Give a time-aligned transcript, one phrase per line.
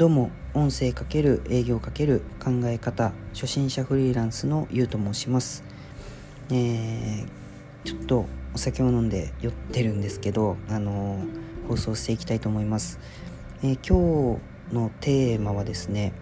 [0.00, 5.62] どうも音声かける営業かける考え方初心者フリーランスのゆうと申します。
[6.50, 7.26] えー、
[7.84, 8.24] ちょっと
[8.54, 12.98] お酒を飲んで酔ってるんですけどあのー、放送していきたいと思います、
[13.62, 14.38] えー、今
[14.70, 16.14] 日のテーマはですね、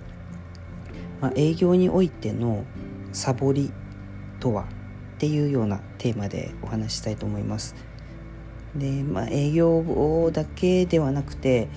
[1.21, 2.65] まあ、営業においての
[3.13, 3.71] サボり
[4.41, 4.67] とはっ
[5.19, 7.77] ていうようなテーマでお話したいと思います。
[8.75, 11.69] でまあ営業だけではなくて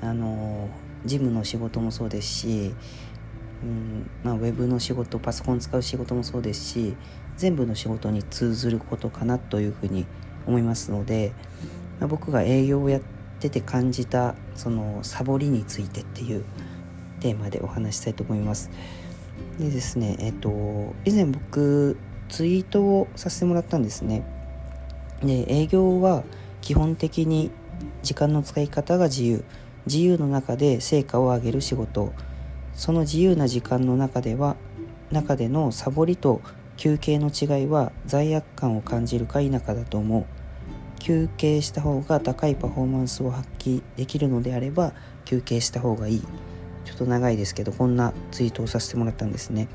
[0.00, 0.70] あの
[1.04, 2.74] 事務の仕事もそうですし、
[3.62, 6.96] うんまあ、ウェブの仕事パソコン使う仕事もそうですし
[7.36, 10.06] 全部の仕事に通ずることかなというふうに
[10.46, 11.32] 思いますので、
[11.98, 13.00] まあ、僕が営業をやっ
[13.40, 16.44] てて感じたそのサボりについてっていう
[17.20, 18.70] テーマでお話したいと思います。
[19.58, 21.96] でですねえっ、と以前僕
[22.28, 24.24] ツイートをさせてもらったんですね。
[25.22, 26.24] で営業は
[26.60, 27.50] 基本的に
[28.02, 29.44] 時間の使い方が自由
[29.86, 32.12] 自由の中で成果を上げる仕事。
[32.74, 34.56] その自由な時間の中では
[35.10, 36.40] 中でのサボりと
[36.76, 40.24] 休憩の違いは罪悪感を感じるか否かだと思う。
[40.98, 44.92] 休憩した方が高いパフォーマンスを発揮できるのであれば
[45.24, 46.22] 休憩した方がいい。
[46.84, 49.68] ちょっと長いですけどこんなツイートをさせてもらったんですね。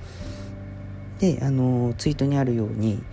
[1.20, 3.04] であのツイートにあるように、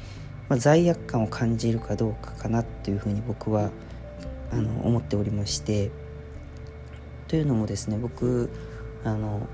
[0.49, 3.71] まあ、罪悪感を感じるかどうかかなっていうふうに僕は
[4.51, 5.91] あの思っておりまして。
[7.33, 8.51] というのもですね僕
[9.05, 9.49] あの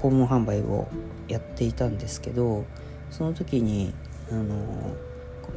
[0.00, 0.88] 訪問販売を
[1.28, 2.64] やっていたんですけど
[3.10, 3.92] その時に
[4.30, 4.96] あの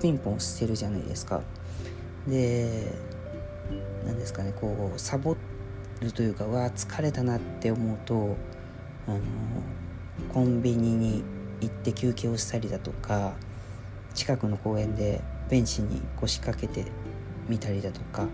[0.01, 1.41] ピンポンしてるじゃないですか。
[2.27, 2.91] で
[4.05, 5.37] 何ですかねこうサボ
[6.01, 8.35] るというかわ疲れたなって思うと
[9.07, 9.19] あの
[10.33, 11.23] コンビニに
[11.61, 13.35] 行って休憩をしたりだとか
[14.13, 16.91] 近くの公園でベンチに腰掛けて
[17.47, 18.29] みたりだとか、ま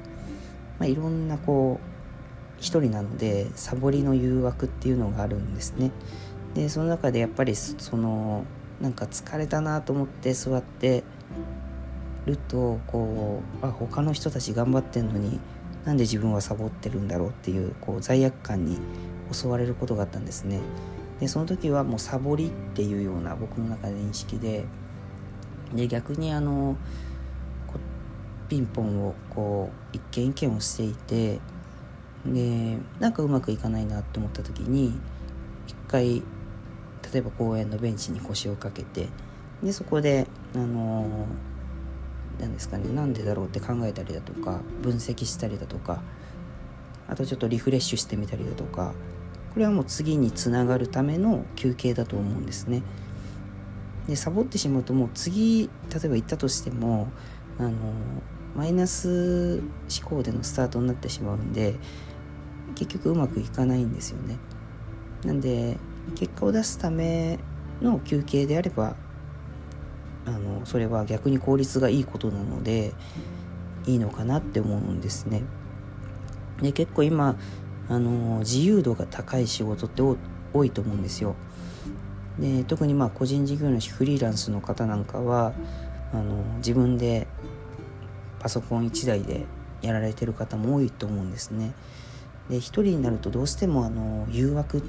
[0.82, 1.99] あ、いろんなこう
[2.60, 5.92] 一人なのでサボりの誘惑っていうのがあるんですね。
[6.54, 8.44] でその中でやっぱりその
[8.82, 11.04] なんか疲れたなと思って座って
[12.26, 15.40] るとこうあ他の人たち頑張ってんのに
[15.86, 18.78] なんで自分はサボってるんだろうっていうこう罪悪感に
[19.32, 20.60] 襲われることがあったんですね。
[21.20, 24.66] でその時はもうサボりっていうような僕の中で認識で
[25.74, 26.78] で逆にあの
[28.48, 31.40] ピンポンをこう一件一件をしていて
[32.26, 35.00] でなんかうまくいかないなと思った時に
[35.68, 36.22] 一回
[37.14, 39.10] 例えば公園のベンチに腰を掛けて
[39.64, 41.28] でそこであの
[42.40, 46.02] 何ですかねなんでだろうって考えたりだとか分析したりだとか
[47.08, 48.94] あとちょっとリフレッシュしてみたりだとか
[49.54, 52.84] これはもう次につながるための休憩だと思うんですね。
[54.08, 57.10] でサボってしまうともう次例えば行ったとしても
[57.60, 57.72] あの
[58.56, 59.62] マイナス
[60.02, 61.76] 思考でのスタートになってしまうんで
[62.76, 64.38] 結局うまくいかないんですよね。
[65.24, 65.78] なんで
[66.16, 67.40] 結果を出すため
[67.82, 68.96] の休憩であれば
[70.26, 72.94] あのそれは逆に効率がいいことなので
[73.86, 75.44] いいのかなって思うんですね。
[76.62, 77.38] で結構今
[77.90, 80.04] あの自由度が高い仕事って
[80.54, 81.36] 多いと思うんですよ。
[82.40, 85.54] で特にまあ個人事業主フリーランスの方なんかは
[86.14, 87.28] あの自分で
[88.40, 89.46] パソコン1台で
[89.82, 91.74] やられてる方も多いと思うんですね。
[92.50, 94.82] で一人になるとどうしてもあの誘惑っ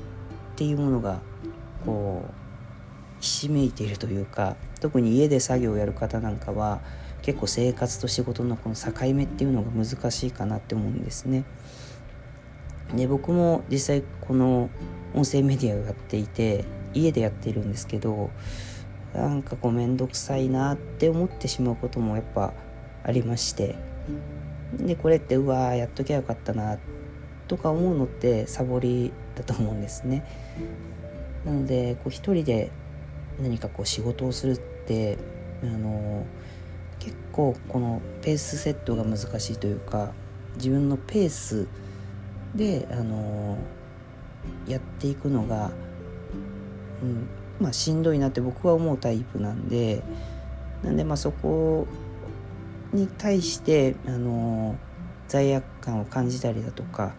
[0.56, 1.20] ていうものが
[1.84, 2.32] こう
[3.20, 6.80] ひしめいているというか特に家で作業をやる方なんかは
[7.22, 11.44] 結構生活と仕事のこの境目っていうのが難しいかなって思うんですね。
[12.94, 14.70] で僕も実際この
[15.14, 18.30] 音声メディアをやっていて家でやってるんですけど
[19.14, 22.52] なんかこう面倒くさいなって思ってしまうこともやっぱ
[23.04, 23.76] ありまして。
[24.76, 26.78] でこれってうわーやっときゃよかったな
[27.48, 30.24] とか思うのってサボりだと思うんですね。
[31.44, 32.70] なのでこう一人で
[33.40, 35.18] 何かこう仕事をするって
[35.62, 36.24] あの
[36.98, 40.12] 結構このペースセットが難しいというか
[40.56, 41.66] 自分のペース
[42.54, 43.58] であの
[44.68, 45.70] やっていくのが、
[47.02, 47.28] うん
[47.60, 50.02] まあ、しんどいなって僕は思うタイプなんで
[50.82, 51.86] なんでまあそこ
[52.92, 54.76] に対してあの
[55.28, 57.14] 罪悪感を感じたりだとか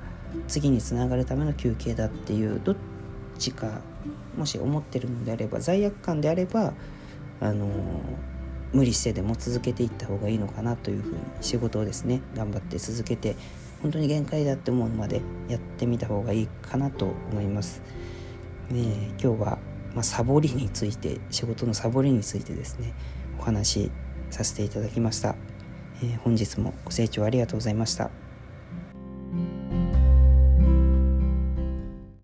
[0.48, 2.76] 次につながるための休憩だっていうどっ
[3.38, 3.82] ちか
[4.38, 6.74] もし思ってるのであれば罪悪感であれば
[7.40, 7.68] あの
[8.74, 13.36] 無理してでも続けていった方がいいのかなというふうに仕事をですね頑張って続けて
[13.82, 17.82] 本当に限界だって思うまでやってみた方がいいかなと思います。
[18.70, 19.58] ね、今日は、
[19.94, 22.94] まあ、サボりについて仕事のサボりについてですね
[23.40, 23.92] お話し
[24.30, 25.51] させていただきました。
[26.02, 28.31] えー、本日もご清聴ありがとうございました。